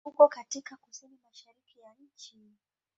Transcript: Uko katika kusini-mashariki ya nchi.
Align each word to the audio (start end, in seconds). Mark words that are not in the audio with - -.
Uko 0.05 0.27
katika 0.27 0.75
kusini-mashariki 0.75 1.79
ya 1.79 1.93
nchi. 1.93 2.37